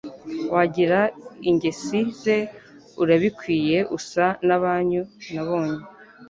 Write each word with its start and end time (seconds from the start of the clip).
Wagira 0.53 0.99
ingesi 1.49 1.99
ze 2.21 2.37
urabikwiye 3.01 3.77
usa 3.97 4.25
n'abanyu 4.47 5.01
nabonye 5.33 5.79